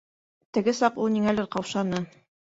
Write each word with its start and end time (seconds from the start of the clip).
Теге 0.57 0.73
саҡ 0.77 0.95
ул 1.03 1.11
ниңәлер 1.15 1.49
ҡаушаны. 1.57 2.01